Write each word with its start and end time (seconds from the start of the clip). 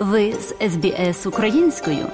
Ви 0.00 0.32
з 0.32 0.54
СБС 0.70 1.26
українською. 1.26 2.06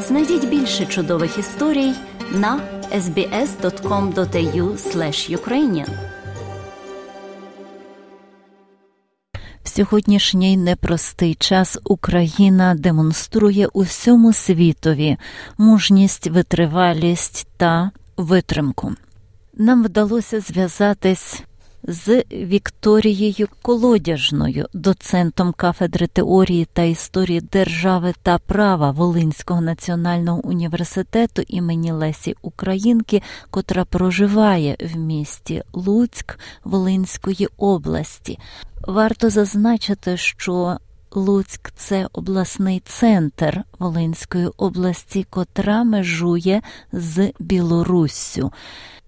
Знайдіть 0.00 0.48
більше 0.48 0.86
чудових 0.86 1.38
історій 1.38 1.92
на 2.32 2.60
sbs.com.au 2.92 4.76
ukrainian 5.36 5.88
В 9.64 9.68
сьогоднішній 9.68 10.56
непростий 10.56 11.34
час 11.34 11.78
Україна 11.84 12.74
демонструє 12.74 13.66
усьому 13.66 14.32
світові 14.32 15.16
мужність, 15.58 16.26
витривалість 16.26 17.48
та 17.56 17.90
витримку. 18.16 18.92
Нам 19.54 19.84
вдалося 19.84 20.40
зв'язатись 20.40 21.42
з 21.86 22.24
Вікторією 22.32 23.48
Колодяжною, 23.62 24.66
доцентом 24.72 25.52
кафедри 25.52 26.06
теорії 26.06 26.68
та 26.72 26.82
історії 26.82 27.40
держави 27.40 28.14
та 28.22 28.38
права 28.38 28.90
Волинського 28.90 29.60
національного 29.60 30.40
університету 30.46 31.42
імені 31.48 31.92
Лесі 31.92 32.34
Українки, 32.42 33.22
котра 33.50 33.84
проживає 33.84 34.76
в 34.80 34.96
місті 34.96 35.62
Луцьк 35.72 36.38
Волинської 36.64 37.48
області. 37.56 38.38
Варто 38.86 39.30
зазначити, 39.30 40.16
що 40.16 40.76
Луцьк 41.10 41.70
це 41.76 42.08
обласний 42.12 42.82
центр 42.84 43.62
Волинської 43.78 44.48
області, 44.56 45.26
котра 45.30 45.84
межує 45.84 46.62
з 46.92 47.32
Білоруссю. 47.38 48.52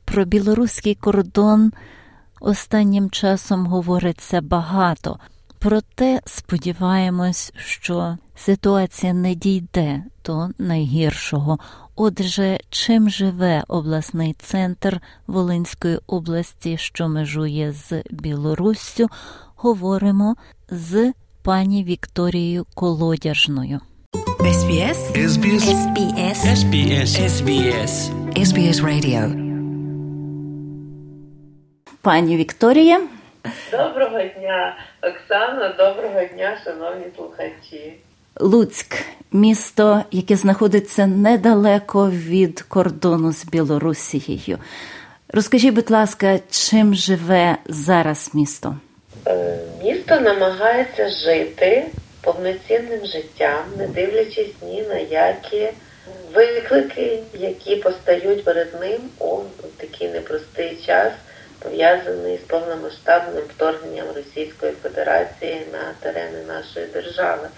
Про 0.05 0.25
білоруський 0.25 0.95
кордон 0.95 1.73
останнім 2.41 3.11
часом 3.11 3.67
говориться 3.67 4.41
багато, 4.41 5.19
проте 5.59 6.21
сподіваємось, 6.27 7.53
що 7.57 8.17
ситуація 8.37 9.13
не 9.13 9.35
дійде 9.35 10.03
до 10.25 10.49
найгіршого. 10.59 11.59
Отже, 11.97 12.61
чим 12.71 13.11
живе 13.11 13.65
обласний 13.69 14.33
центр 14.33 15.01
Волинської 15.27 15.99
області, 16.07 16.77
що 16.79 17.09
межує 17.09 17.73
з 17.73 18.03
Білоруссю, 18.11 19.09
говоримо 19.57 20.37
з 20.71 21.13
пані 21.43 21.85
Вікторією 21.85 22.67
Колодяжною. 22.75 23.81
SBS 24.41 24.99
SBS 25.15 25.65
SBS 25.81 26.39
SBS 26.59 27.11
SBS 27.35 27.93
SBS 28.47 28.79
Radio 28.81 29.48
пані 32.03 32.37
Вікторія. 32.37 33.01
Доброго 33.73 34.19
дня, 34.19 34.77
Оксана, 35.03 35.69
доброго 35.69 36.25
дня, 36.35 36.59
шановні 36.65 37.05
слухачі. 37.17 37.93
Луцьк 38.41 38.97
місто, 39.33 40.05
яке 40.11 40.37
знаходиться 40.37 41.07
недалеко 41.07 42.11
від 42.11 42.61
кордону 42.61 43.33
з 43.33 43.45
Білорусією. 43.45 44.59
Розкажіть, 45.29 45.75
будь 45.75 45.91
ласка, 45.91 46.39
чим 46.51 46.95
живе 46.95 47.57
зараз 47.67 48.31
місто? 48.35 48.77
Е, 49.27 49.59
місто 49.85 50.21
намагається 50.21 51.09
жити 51.09 51.87
повноцінним 52.21 53.07
життям, 53.07 53.65
не 53.79 53.87
дивлячись 53.87 54.55
ні 54.63 54.83
на 54.83 54.99
які 54.99 55.69
виклики, 56.35 57.19
які 57.35 57.77
постають 57.77 58.45
перед 58.45 58.81
ним 58.81 59.01
у 59.19 59.39
такий 59.77 60.09
непростий 60.09 60.79
час 60.87 61.13
пов'язаний 61.59 62.37
з 62.37 62.41
повномасштабним 62.41 63.45
вторгненням 63.45 64.07
Російської 64.17 64.73
Федерації 64.83 65.63
на 65.73 65.95
терени 66.01 66.43
нашої 66.47 66.87
держави. 66.87 67.49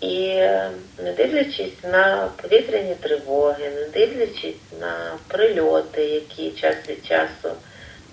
І 0.00 0.26
е, 0.26 0.70
не 1.02 1.12
дивлячись 1.12 1.82
на 1.82 2.30
повітряні 2.42 2.94
тривоги, 2.94 3.70
не 3.70 3.88
дивлячись 3.88 4.80
на 4.80 5.18
прильоти, 5.28 6.04
які 6.04 6.50
час 6.50 6.76
від 6.88 7.06
часу 7.06 7.56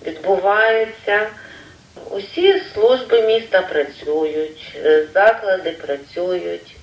відбуваються, 0.06 1.28
усі 2.10 2.62
служби 2.74 3.22
міста 3.22 3.62
працюють, 3.62 4.76
е, 4.86 5.08
заклади 5.14 5.72
працюють, 5.72 6.76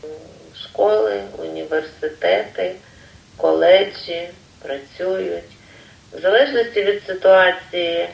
школи, 0.62 1.22
університети, 1.38 2.74
коледжі 3.36 4.28
працюють. 4.62 5.57
В 6.12 6.20
залежності 6.20 6.84
від 6.84 7.02
ситуації 7.06 8.08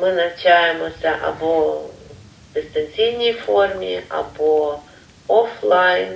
ми 0.00 0.12
навчаємося 0.12 1.18
або 1.22 1.70
в 1.70 2.54
дистанційній 2.54 3.32
формі, 3.32 4.00
або 4.08 4.78
офлайн. 5.26 6.08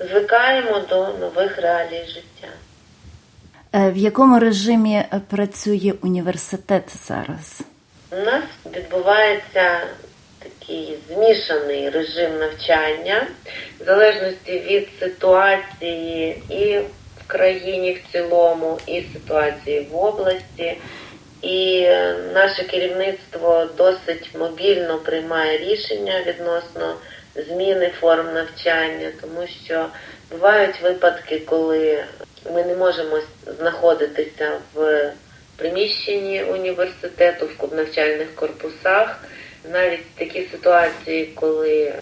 Звикаємо 0.00 0.80
до 0.90 0.96
нових 0.96 1.58
реалій 1.58 2.04
життя. 2.06 2.48
Е, 3.72 3.90
в 3.90 3.96
якому 3.96 4.38
режимі 4.38 5.04
працює 5.28 5.94
університет 6.02 6.84
зараз? 7.06 7.60
У 8.10 8.16
нас 8.16 8.44
відбувається 8.76 9.80
такий 10.38 10.98
змішаний 11.08 11.90
режим 11.90 12.38
навчання, 12.38 13.26
в 13.80 13.84
залежності 13.84 14.58
від 14.58 14.88
ситуації 15.00 16.42
і 16.50 16.80
країні 17.28 17.92
в 17.92 18.12
цілому, 18.12 18.78
і 18.86 19.04
ситуації 19.12 19.88
в 19.92 19.96
області. 19.96 20.76
І 21.42 21.88
наше 22.34 22.64
керівництво 22.64 23.66
досить 23.76 24.30
мобільно 24.38 24.98
приймає 24.98 25.58
рішення 25.58 26.22
відносно 26.26 26.94
зміни 27.34 27.92
форм 28.00 28.34
навчання, 28.34 29.10
тому 29.20 29.46
що 29.64 29.86
бувають 30.30 30.80
випадки, 30.82 31.38
коли 31.38 32.04
ми 32.54 32.64
не 32.64 32.76
можемо 32.76 33.20
знаходитися 33.58 34.52
в 34.74 35.12
приміщенні 35.56 36.42
університету, 36.42 37.48
в 37.58 37.74
навчальних 37.74 38.34
корпусах. 38.34 39.24
Навіть 39.72 40.14
такі 40.14 40.48
ситуації, 40.50 41.26
коли 41.34 41.92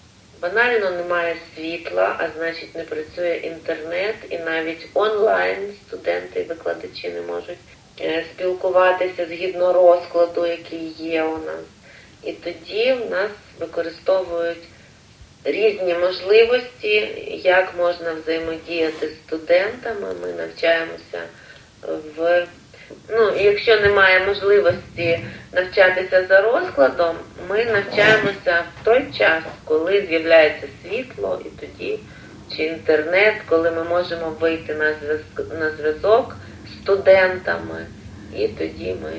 Банально 0.41 0.91
немає 0.91 1.35
світла, 1.55 2.15
а 2.19 2.37
значить 2.37 2.75
не 2.75 2.83
працює 2.83 3.35
інтернет, 3.43 4.15
і 4.29 4.37
навіть 4.37 4.87
онлайн 4.93 5.73
студенти 5.87 6.39
і 6.39 6.43
викладачі 6.43 7.09
не 7.09 7.21
можуть 7.21 7.57
е, 8.01 8.25
спілкуватися 8.33 9.25
згідно 9.25 9.73
розкладу, 9.73 10.45
який 10.45 10.87
є 10.99 11.23
у 11.23 11.37
нас. 11.37 11.65
І 12.23 12.33
тоді 12.33 12.93
в 12.93 13.11
нас 13.11 13.31
використовують 13.59 14.63
різні 15.43 15.93
можливості, 15.93 16.95
як 17.43 17.73
можна 17.77 18.13
взаємодіяти 18.13 19.09
з 19.09 19.27
студентами. 19.27 20.13
Ми 20.21 20.33
навчаємося 20.33 21.21
в 22.17 22.47
Ну, 23.09 23.31
якщо 23.39 23.79
немає 23.79 24.25
можливості 24.25 25.19
навчатися 25.53 26.25
за 26.29 26.41
розкладом, 26.41 27.15
ми 27.49 27.65
навчаємося 27.65 28.63
в 28.81 28.85
той 28.85 29.05
час, 29.17 29.43
коли 29.65 30.05
з'являється 30.09 30.67
світло, 30.83 31.41
і 31.45 31.49
тоді 31.59 31.99
чи 32.55 32.63
інтернет, 32.63 33.35
коли 33.49 33.71
ми 33.71 33.83
можемо 33.83 34.29
вийти 34.39 34.75
на 34.75 34.93
зв'язок 34.93 35.59
на 35.59 35.69
зв'язок 35.69 36.35
з 36.67 36.83
студентами, 36.83 37.85
і 38.35 38.47
тоді 38.47 38.95
ми 39.03 39.11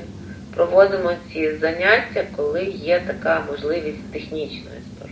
проводимо 0.55 1.12
ці 1.33 1.56
заняття, 1.56 2.25
коли 2.37 2.65
є 2.65 3.03
така 3.06 3.45
можливість 3.50 4.12
технічної 4.12 4.81
сторони. 4.97 5.07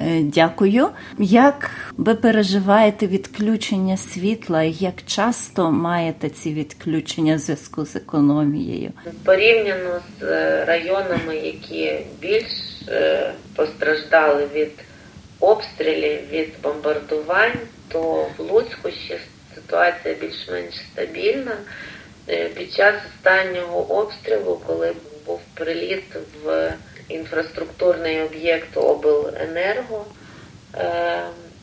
Е, 0.00 0.20
дякую. 0.22 0.88
Як 1.18 1.70
ви 1.96 2.14
переживаєте 2.14 3.06
відключення 3.06 3.96
світла 3.96 4.62
як 4.62 4.94
часто 5.06 5.70
маєте 5.70 6.30
ці 6.30 6.54
відключення 6.54 7.36
в 7.36 7.38
зв'язку 7.38 7.86
з 7.86 7.96
економією? 7.96 8.92
Порівняно 9.24 10.00
з 10.20 10.22
е, 10.22 10.64
районами, 10.64 11.36
які 11.36 11.98
більш 12.20 12.44
е, 12.88 13.32
постраждали 13.56 14.46
від 14.54 14.70
обстрілів, 15.40 16.30
від 16.30 16.48
бомбардувань, 16.62 17.58
то 17.88 18.26
в 18.38 18.40
Луцьку 18.52 18.90
ще 18.90 19.18
ситуація 19.54 20.14
більш-менш 20.20 20.74
стабільна. 20.92 21.56
Під 22.54 22.72
час 22.72 22.94
останнього 23.14 23.98
обстрілу, 23.98 24.60
коли 24.66 24.92
був 25.26 25.40
приліт 25.54 26.04
в 26.44 26.72
інфраструктурний 27.08 28.22
об'єкт 28.22 28.76
обленерго 28.76 30.06
е, 30.74 31.22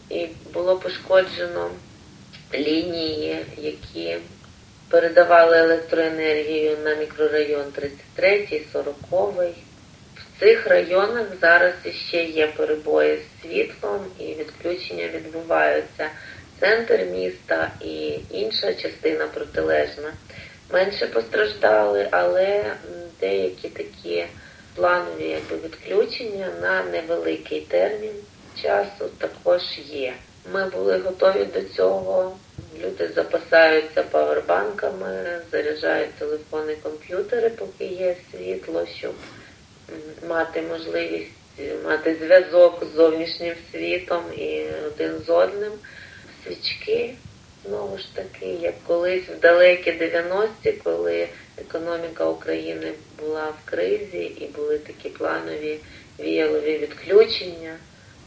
і 0.09 0.27
було 0.53 0.75
пошкоджено 0.75 1.69
лінії, 2.53 3.45
які 3.57 4.17
передавали 4.89 5.57
електроенергію 5.57 6.77
на 6.83 6.95
мікрорайон 6.95 7.71
33, 7.71 8.61
40. 8.73 8.95
В 10.15 10.39
цих 10.39 10.67
районах 10.67 11.27
зараз 11.41 11.73
ще 12.09 12.23
є 12.23 12.47
перебої 12.47 13.17
з 13.17 13.41
світлом 13.41 14.05
і 14.19 14.23
відключення 14.23 15.07
відбуваються. 15.07 16.09
Центр 16.59 17.05
міста 17.11 17.71
і 17.81 18.19
інша 18.31 18.73
частина 18.73 19.27
протилежна 19.27 20.13
менше 20.73 21.07
постраждали, 21.07 22.07
але 22.11 22.63
деякі 23.19 23.69
такі 23.69 24.25
планові 24.75 25.27
якби, 25.27 25.67
відключення 25.67 26.47
на 26.61 26.83
невеликий 26.83 27.61
термін. 27.61 28.13
часу 28.61 29.09
також 29.17 29.61
є. 29.85 30.13
Ми 30.53 30.69
були 30.69 30.97
готові 30.97 31.45
до 31.45 31.61
цього. 31.61 32.37
Люди 32.83 33.09
запасаються 33.15 34.03
павербанками, 34.03 35.41
заряджають 35.51 36.13
телефони, 36.13 36.75
комп'ютери, 36.83 37.49
поки 37.49 37.85
є 37.85 38.15
світло, 38.31 38.85
щоб 38.99 39.13
мати 40.27 40.61
можливість 40.61 41.31
мати 41.85 42.15
зв'язок 42.21 42.83
з 42.91 42.95
зовнішнім 42.95 43.53
світом 43.71 44.23
і 44.37 44.65
один 44.87 45.11
з 45.27 45.29
одним. 45.29 45.71
Свічки, 46.43 47.15
знову 47.67 47.97
ж 47.97 48.15
таки, 48.15 48.45
як 48.45 48.73
колись 48.87 49.29
в 49.37 49.39
далекі 49.39 49.91
90-ті, 49.91 50.71
коли 50.71 51.27
економіка 51.57 52.25
України 52.25 52.91
була 53.21 53.45
в 53.45 53.69
кризі 53.69 54.23
і 54.37 54.49
були 54.55 54.77
такі 54.77 55.09
планові 55.09 55.79
віялові 56.19 56.77
відключення 56.77 57.73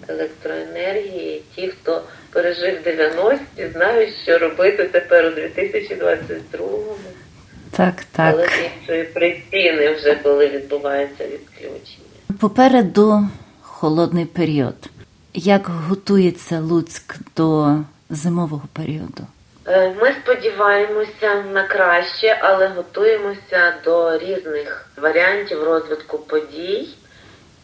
електроенергії. 0.09 1.43
Ті, 1.55 1.69
хто 1.69 2.03
пережив 2.31 2.79
90-ті, 2.87 3.69
знають, 3.73 4.15
що 4.23 4.39
робити 4.39 4.85
тепер 4.85 5.27
у 5.27 5.29
2022-му. 5.29 6.97
Так, 7.71 8.05
так. 8.13 8.35
Але 8.35 8.49
іншої 8.81 9.05
причини 9.05 9.95
вже 9.95 10.15
коли 10.15 10.49
відбувається 10.49 11.25
відключення. 11.25 12.39
Попереду 12.41 13.29
холодний 13.61 14.25
період. 14.25 14.75
Як 15.35 15.67
готується 15.67 16.61
Луцьк 16.61 17.17
до 17.37 17.79
зимового 18.11 18.69
періоду? 18.73 19.27
Е, 19.67 19.95
ми 20.01 20.13
сподіваємося 20.13 21.43
на 21.53 21.63
краще, 21.63 22.39
але 22.43 22.69
готуємося 22.69 23.75
до 23.85 24.19
різних 24.19 24.87
варіантів 24.97 25.65
розвитку 25.65 26.19
подій. 26.19 26.89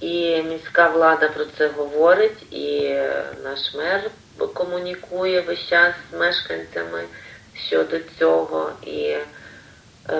І 0.01 0.43
міська 0.43 0.89
влада 0.89 1.29
про 1.29 1.45
це 1.59 1.69
говорить, 1.69 2.53
і 2.53 2.95
наш 3.45 3.75
мер 3.75 4.11
комунікує 4.55 5.41
весь 5.41 5.69
час 5.69 5.95
з 6.13 6.17
мешканцями 6.17 7.05
щодо 7.55 7.97
цього 8.19 8.71
і 8.83 9.01
е, 9.01 9.25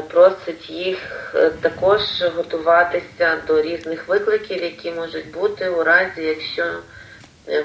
просить 0.09 0.71
їх 0.71 0.99
е, 1.35 1.51
також 1.51 2.01
готуватися 2.37 3.39
до 3.47 3.63
різних 3.63 4.09
викликів, 4.09 4.63
які 4.63 4.93
можуть 4.93 5.31
бути 5.31 5.69
у 5.69 5.85
разі, 5.85 6.23
якщо 6.23 6.65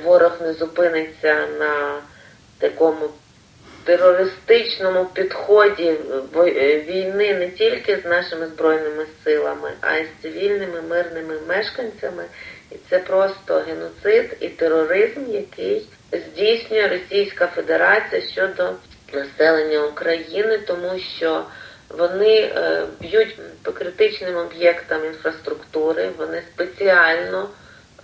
ворог 0.03 0.31
не 0.41 0.53
зупиниться 0.53 1.47
на 1.59 2.01
такому 2.59 3.09
терористичному 3.83 5.05
підході 5.05 5.93
е, 6.35 6.79
війни 6.79 7.33
не 7.33 7.49
тільки 7.49 7.97
з 7.97 8.05
нашими 8.05 8.47
збройними 8.47 9.05
силами, 9.23 9.71
а 9.81 9.95
й 9.97 10.05
з 10.05 10.21
цивільними 10.21 10.81
мирними 10.81 11.35
мешканцями. 11.47 12.23
І 12.71 12.75
це 12.89 12.99
просто 12.99 13.63
геноцид 13.67 14.37
і 14.39 14.47
тероризм, 14.47 15.21
який 15.31 15.87
здійснює 16.11 16.87
Російська 16.87 17.47
Федерація 17.47 18.21
щодо 18.21 18.73
населення 19.13 19.85
України, 19.85 20.57
тому 20.57 20.99
що 21.17 21.45
вони 21.89 22.39
е, 22.39 22.85
б'ють 23.01 23.37
по 23.63 23.71
критичним 23.71 24.37
об'єктам 24.37 25.05
інфраструктури, 25.05 26.09
вони 26.17 26.41
спеціально 26.53 27.49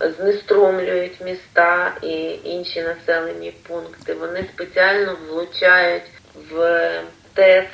знеструмлюють 0.00 1.20
міста 1.20 1.96
і 2.02 2.38
інші 2.44 2.82
населені 2.82 3.50
пункти. 3.68 4.14
Вони 4.14 4.44
спеціально 4.54 5.16
влучають 5.28 6.10
в 6.50 6.90
ТЕЦ, 7.34 7.66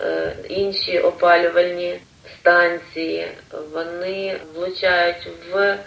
е, 0.00 0.36
інші 0.48 0.98
опалювальні 0.98 2.00
станції, 2.40 3.28
вони 3.72 4.36
влучають 4.54 5.28
в 5.52 5.78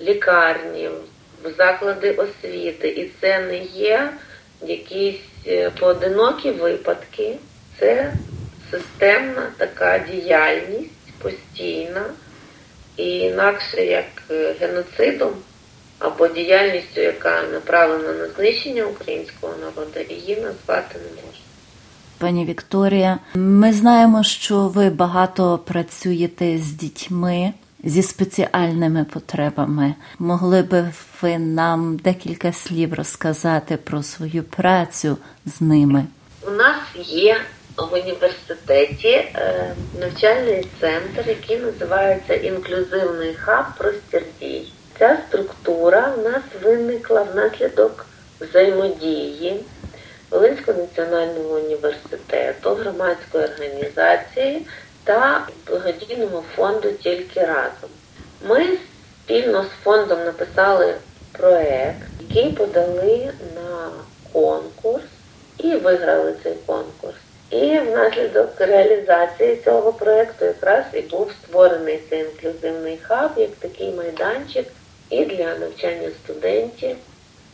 лікарні, 0.00 0.88
в 1.42 1.52
заклади 1.58 2.10
освіти. 2.10 2.88
І 2.88 3.10
це 3.20 3.38
не 3.38 3.58
є 3.58 4.12
якісь 4.62 5.20
е, 5.46 5.70
поодинокі 5.70 6.50
випадки, 6.50 7.36
це 7.78 8.12
системна 8.70 9.52
така 9.58 9.98
діяльність 9.98 10.90
постійна. 11.22 12.04
І 12.96 13.18
інакше 13.18 13.84
як 13.84 14.04
е, 14.30 14.54
геноцидом 14.60 15.30
або 15.98 16.28
діяльністю, 16.28 17.00
яка 17.00 17.42
направлена 17.42 18.12
на 18.12 18.28
знищення 18.28 18.84
українського 18.84 19.54
народу, 19.60 20.14
її 20.14 20.36
назвати 20.36 20.94
не 20.98 21.22
можна. 21.22 21.40
Пані 22.18 22.44
Вікторія, 22.44 23.18
ми 23.34 23.72
знаємо, 23.72 24.22
що 24.22 24.68
ви 24.68 24.90
багато 24.90 25.58
працюєте 25.58 26.58
з 26.58 26.72
дітьми 26.72 27.52
зі 27.84 28.02
спеціальними 28.02 29.04
потребами. 29.04 29.94
Могли 30.18 30.62
би 30.62 30.90
ви 31.22 31.38
нам 31.38 31.96
декілька 31.96 32.52
слів 32.52 32.94
розказати 32.94 33.76
про 33.76 34.02
свою 34.02 34.42
працю 34.42 35.16
з 35.46 35.60
ними? 35.60 36.06
У 36.46 36.50
нас 36.50 36.76
є 37.06 37.40
в 37.76 37.94
університеті 37.94 39.08
е, 39.08 39.74
навчальний 40.00 40.66
центр, 40.80 41.28
який 41.28 41.58
називається 41.58 42.34
інклюзивний 42.34 43.34
хаб 43.34 43.64
простір 43.78 44.22
дій. 44.40 44.72
Ця 44.98 45.18
структура 45.28 46.14
в 46.16 46.22
нас 46.22 46.42
виникла 46.62 47.22
внаслідок 47.22 48.06
взаємодії 48.40 49.64
Волинського 50.30 50.78
національного 50.78 51.54
університету, 51.54 52.70
громадської 52.70 53.44
організації 53.44 54.66
та 55.04 55.48
благодійного 55.66 56.44
фонду 56.56 56.92
Тільки 56.92 57.40
разом. 57.40 57.90
Ми 58.48 58.78
спільно 59.24 59.64
з 59.64 59.84
фондом 59.84 60.24
написали 60.24 60.94
проект, 61.32 62.02
який 62.28 62.52
подали 62.52 63.32
на 63.54 63.90
конкурс 64.32 65.04
і 65.58 65.76
виграли 65.76 66.34
цей 66.42 66.54
конкурс. 66.66 67.16
І 67.54 67.78
внаслідок 67.78 68.60
реалізації 68.60 69.58
цього 69.64 69.92
проєкту 69.92 70.44
якраз 70.44 70.84
і 70.92 71.00
був 71.00 71.32
створений 71.32 72.00
цей 72.10 72.20
інклюзивний 72.20 72.98
хаб 73.02 73.30
як 73.36 73.50
такий 73.50 73.90
майданчик 73.90 74.66
і 75.10 75.24
для 75.24 75.58
навчання 75.58 76.08
студентів, 76.24 76.96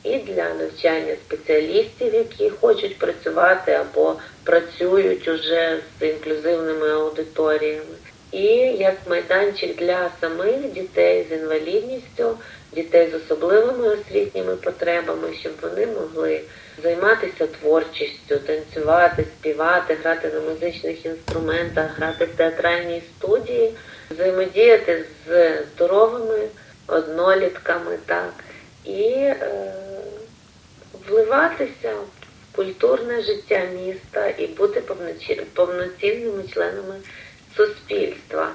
і 0.05 0.19
для 0.19 0.55
навчання 0.55 1.15
спеціалістів, 1.27 2.15
які 2.15 2.51
хочуть 2.51 2.99
працювати 2.99 3.73
або 3.73 4.17
працюють 4.45 5.29
уже 5.29 5.79
з 6.01 6.05
інклюзивними 6.05 6.91
аудиторіями, 6.91 7.97
і 8.33 8.47
як 8.79 8.95
майданчик 9.09 9.77
для 9.77 10.11
самих 10.21 10.73
дітей 10.73 11.27
з 11.31 11.33
інвалідністю, 11.33 12.39
дітей 12.73 13.11
з 13.11 13.15
особливими 13.15 13.89
освітніми 13.89 14.57
потребами, 14.57 15.35
щоб 15.41 15.53
вони 15.63 15.87
могли 15.87 16.41
займатися 16.83 17.47
творчістю, 17.47 18.39
танцювати, 18.39 19.25
співати, 19.25 19.97
грати 20.03 20.29
на 20.29 20.41
музичних 20.41 21.07
інструментах, 21.07 21.97
грати 21.97 22.25
в 22.25 22.29
театральній 22.37 23.03
студії, 23.17 23.75
взаємодіяти 24.11 25.05
з 25.27 25.59
здоровими 25.75 26.49
однолітками, 26.87 27.99
так, 28.07 28.33
і 28.85 29.13
е, 29.13 29.73
вливатися 31.09 31.95
в 31.95 32.57
культурне 32.57 33.23
життя 33.23 33.63
міста 33.75 34.29
і 34.29 34.47
бути 34.47 34.81
повноцінними 35.55 36.43
членами 36.53 36.95
суспільства. 37.57 38.53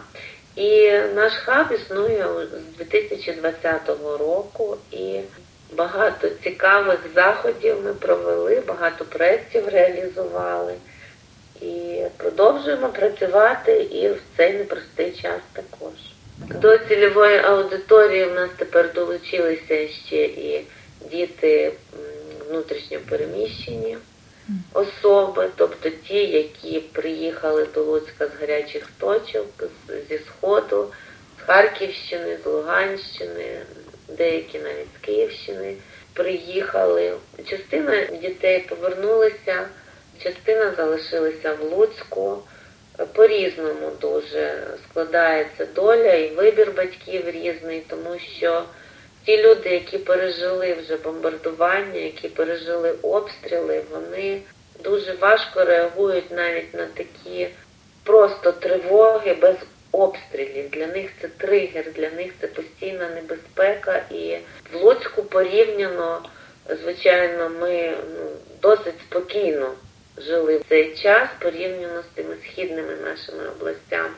І 0.56 0.92
наш 0.92 1.34
хаб 1.34 1.72
існує 1.72 2.28
з 2.74 2.78
2020 2.78 3.90
року 4.20 4.78
і 4.92 5.20
Багато 5.74 6.30
цікавих 6.44 7.00
заходів 7.16 7.82
ми 7.84 7.94
провели, 7.94 8.64
багато 8.68 9.06
проєктів 9.06 9.68
реалізували. 9.70 10.74
І 11.62 12.02
продовжуємо 12.18 12.90
працювати 12.90 13.84
і 13.84 14.10
в 14.10 14.22
цей 14.38 14.54
непростий 14.54 15.12
час 15.12 15.42
також. 15.54 15.94
До 16.38 16.78
цільової 16.78 17.38
аудиторії 17.38 18.26
в 18.26 18.34
нас 18.34 18.50
тепер 18.58 18.94
долучилися 18.94 19.88
ще 19.88 20.24
і 20.26 20.66
діти 21.12 21.74
внутрішньо 22.50 23.00
переміщені 23.10 23.98
особи, 24.74 25.50
тобто 25.56 25.90
ті, 25.90 26.28
які 26.28 26.80
приїхали 26.80 27.68
до 27.74 27.84
Луцька 27.84 28.28
з 28.28 28.42
гарячих 28.42 28.90
точок, 29.00 29.48
зі 30.10 30.20
Сходу, 30.20 30.92
з 31.40 31.42
Харківщини, 31.42 32.38
з 32.44 32.46
Луганщини 32.46 33.62
деякі 34.08 34.60
навіть 34.60 34.88
з 35.00 35.06
Київщини 35.06 35.76
приїхали. 36.14 37.14
Частина 37.46 38.06
дітей 38.06 38.66
повернулися, 38.70 39.68
частина 40.24 40.74
залишилася 40.78 41.54
в 41.54 41.64
Луцьку. 41.64 42.38
По-різному 43.14 43.92
дуже 44.02 44.64
складається 44.90 45.66
доля 45.66 46.14
і 46.14 46.36
вибір 46.36 46.72
батьків 46.78 47.30
різний, 47.30 47.84
тому 47.88 48.20
що 48.20 48.64
ті 49.26 49.44
люди, 49.44 49.70
які 49.70 49.98
пережили 49.98 50.74
вже 50.74 50.98
бомбардування, 50.98 52.00
які 52.00 52.28
пережили 52.28 52.92
обстріли, 53.02 53.84
вони 53.92 54.42
дуже 54.84 55.14
важко 55.14 55.66
реагують 55.66 56.32
навіть 56.32 56.74
на 56.74 56.86
такі 56.86 57.48
просто 58.04 58.52
тривоги 58.52 59.34
без 59.34 59.56
обстрілів. 59.92 60.70
Для 60.70 60.88
них 60.88 61.10
це 61.22 61.28
тригер, 61.28 61.86
для 61.96 62.10
них 62.10 62.32
це 62.42 62.48
постійна 62.48 63.10
небезпека. 63.10 64.06
І 64.12 64.38
в 64.74 64.76
Луцьку 64.76 65.24
порівняно, 65.24 66.30
звичайно, 66.82 67.50
ми 67.50 67.98
ну, 68.16 68.30
досить 68.62 69.00
спокійно 69.10 69.72
жили 70.18 70.58
в 70.58 70.64
цей 70.70 70.96
час 70.96 71.30
порівняно 71.40 72.02
з 72.02 72.16
тими 72.16 72.36
східними 72.44 72.94
нашими 72.96 73.50
областями. 73.50 74.16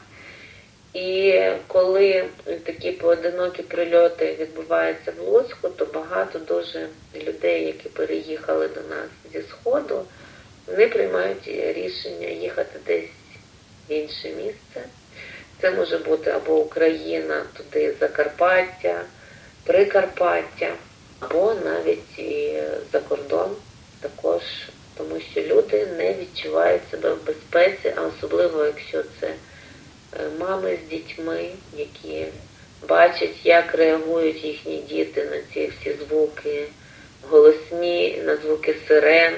І 0.94 1.42
коли 1.68 2.26
такі 2.68 2.92
поодинокі 2.92 3.64
прильоти 3.64 4.38
відбуваються 4.40 5.14
в 5.18 5.22
Луцьку, 5.22 5.70
то 5.70 5.86
багато 5.86 6.40
дуже 6.40 6.88
людей, 7.16 7.66
які 7.66 7.90
переїхали 7.90 8.68
до 8.68 8.82
нас 8.82 9.08
зі 9.34 9.42
Сходу, 9.50 10.06
вони 10.68 10.88
приймають 10.88 11.48
рішення 11.48 12.28
їхати 12.28 12.80
десь 12.88 13.10
в 13.90 13.92
інше 13.92 14.30
місце. 14.30 14.90
Це 15.62 15.72
може 15.72 15.98
бути 15.98 16.32
або 16.32 16.56
Україна, 16.56 17.44
туди 17.58 17.96
Закарпаття, 18.00 19.02
Прикарпаття, 19.64 20.74
або 21.20 21.54
навіть 21.66 22.20
і 22.20 22.62
за 22.92 23.00
кордон 23.00 23.56
також, 24.02 24.42
тому 24.98 25.20
що 25.32 25.42
люди 25.42 25.88
не 25.98 26.14
відчувають 26.14 26.82
себе 26.92 27.14
в 27.14 27.26
безпеці, 27.26 27.94
а 27.96 28.02
особливо 28.02 28.66
якщо 28.66 29.04
це 29.20 29.28
е, 29.28 29.36
мами 30.40 30.78
з 30.86 30.90
дітьми, 30.90 31.50
які 31.78 32.26
бачать, 32.88 33.46
як 33.46 33.76
реагують 33.76 34.44
їхні 34.44 34.78
діти 34.78 35.26
на 35.26 35.38
ці 35.54 35.68
всі 35.68 35.96
звуки 36.08 36.68
голосні, 37.30 38.22
на 38.26 38.36
звуки 38.36 38.76
сирен, 38.88 39.34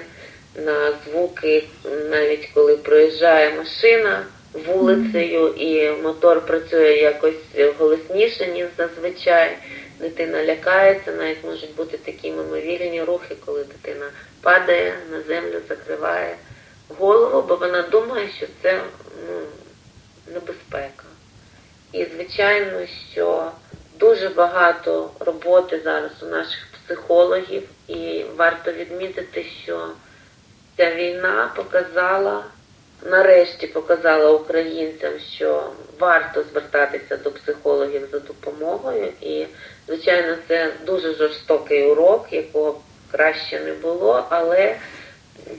на 0.55 0.93
звуки, 1.05 1.63
навіть 2.09 2.49
коли 2.53 2.77
проїжджає 2.77 3.53
машина 3.53 4.25
вулицею, 4.53 5.47
і 5.47 5.91
мотор 6.01 6.45
працює 6.45 6.95
якось 6.95 7.35
голосніше, 7.77 8.47
ніж 8.47 8.67
зазвичай. 8.77 9.57
Дитина 9.99 10.45
лякається, 10.45 11.11
навіть 11.11 11.43
можуть 11.43 11.75
бути 11.75 11.97
такі 11.97 12.31
мимовільні 12.31 13.03
рухи, 13.03 13.35
коли 13.45 13.63
дитина 13.63 14.05
падає 14.41 14.93
на 15.11 15.21
землю, 15.21 15.61
закриває 15.69 16.35
голову, 16.87 17.41
бо 17.47 17.55
вона 17.55 17.81
думає, 17.81 18.29
що 18.37 18.45
це 18.61 18.81
ну, 19.29 19.39
небезпека. 20.33 21.03
І, 21.93 22.05
звичайно, 22.05 22.79
що 23.11 23.51
дуже 23.99 24.29
багато 24.29 25.11
роботи 25.19 25.81
зараз 25.83 26.11
у 26.21 26.25
наших 26.25 26.67
психологів, 26.85 27.63
і 27.87 28.25
варто 28.35 28.71
відмітити, 28.71 29.45
що 29.63 29.87
ця 30.77 30.95
війна 30.95 31.51
показала 31.55 32.43
нарешті 33.03 33.67
показала 33.67 34.31
українцям, 34.31 35.11
що 35.35 35.69
варто 35.99 36.43
звертатися 36.43 37.17
до 37.17 37.31
психологів 37.31 38.07
за 38.11 38.19
допомогою. 38.19 39.07
І, 39.21 39.45
звичайно, 39.87 40.35
це 40.47 40.71
дуже 40.85 41.13
жорстокий 41.13 41.85
урок, 41.85 42.27
якого 42.31 42.81
краще 43.11 43.59
не 43.59 43.73
було, 43.73 44.27
але 44.29 44.75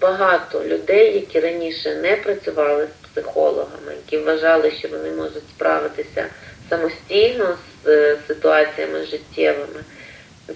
багато 0.00 0.64
людей, 0.64 1.14
які 1.14 1.40
раніше 1.40 1.94
не 1.94 2.16
працювали 2.16 2.86
з 2.86 2.99
психологами, 3.12 3.94
які 4.06 4.18
вважали, 4.18 4.70
що 4.70 4.88
вони 4.88 5.10
можуть 5.10 5.48
справитися 5.56 6.26
самостійно 6.68 7.56
з 7.84 7.88
е, 7.88 8.18
ситуаціями 8.28 9.06
життєвими. 9.06 9.84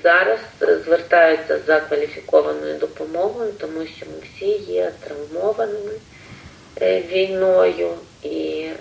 Зараз 0.03 0.39
звертаються 0.85 1.59
за 1.67 1.81
кваліфікованою 1.81 2.79
допомогою, 2.79 3.53
тому 3.53 3.87
що 3.87 4.07
ми 4.07 4.13
всі 4.37 4.73
є 4.73 4.93
травмованими. 5.01 5.93
Е, 6.81 7.01
війною, 7.01 7.95
і 8.23 8.67
е, 8.71 8.77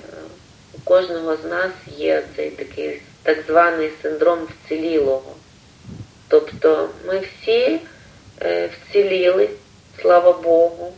у 0.74 0.80
кожного 0.84 1.36
з 1.36 1.46
нас 1.46 1.72
є 1.98 2.24
цей 2.36 2.50
такий 2.50 3.02
так 3.24 3.38
званий 3.48 3.92
синдром 4.02 4.40
вцілілого. 4.46 5.36
Тобто 6.28 6.90
ми 7.08 7.20
всі 7.20 7.80
е, 8.42 8.68
вціліли, 8.68 9.50
слава 10.02 10.34
Богу. 10.34 10.94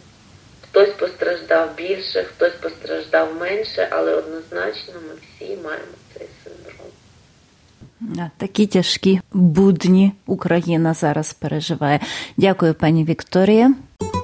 Хтось 0.76 0.94
постраждав 1.00 1.76
більше, 1.78 2.24
хтось 2.24 2.54
постраждав 2.54 3.36
менше, 3.40 3.88
але 3.92 4.14
однозначно 4.16 4.94
ми 4.94 5.14
всі 5.22 5.58
маємо 5.64 5.96
цей 6.18 6.28
синдром. 6.44 8.30
Такі 8.38 8.68
тяжкі 8.68 9.22
будні 9.34 10.12
Україна 10.26 10.94
зараз 10.94 11.34
переживає. 11.34 12.00
Дякую, 12.38 12.74
пані 12.74 13.04
Вікторія. 13.04 13.74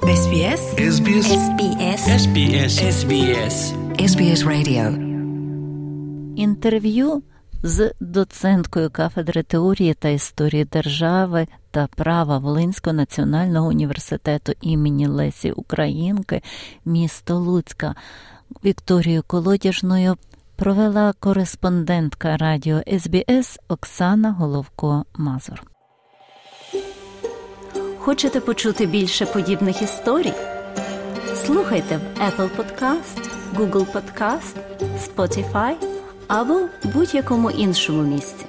SBS 0.03 0.75
SBS 0.91 1.27
SBS 1.45 2.01
SBS 2.21 2.73
SBS 2.97 3.55
SBS 3.97 4.41
Radio 4.47 4.85
Інтерв'ю 6.37 7.23
з 7.63 7.91
доценткою 7.99 8.89
кафедри 8.89 9.43
теорії 9.43 9.93
та 9.93 10.09
історії 10.09 10.65
держави 10.65 11.47
та 11.71 11.87
права 11.95 12.37
Волинського 12.37 12.93
національного 12.93 13.67
університету 13.67 14.53
імені 14.61 15.07
Лесі 15.07 15.51
Українки 15.51 16.41
місто 16.85 17.39
Луцька 17.39 17.95
Вікторією 18.65 19.23
Колодяжною 19.27 20.17
провела 20.55 21.13
кореспондентка 21.19 22.37
радіо 22.37 22.81
СБС 22.99 23.59
Оксана 23.67 24.31
Головко 24.31 25.05
Мазур. 25.17 25.63
Хочете 27.97 28.39
почути 28.39 28.85
більше 28.85 29.25
подібних 29.25 29.81
історій? 29.81 30.33
Слухайте 31.35 31.97
в 31.97 32.21
Apple 32.21 32.49
Podcast, 32.57 33.29
Google 33.55 33.85
Podcast, 33.93 34.55
Spotify 35.07 35.75
або 36.27 36.59
будь-якому 36.83 37.51
іншому 37.51 38.03
місці. 38.03 38.45